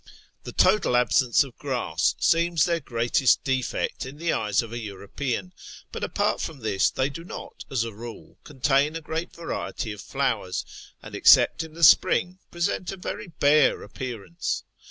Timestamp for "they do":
6.89-7.23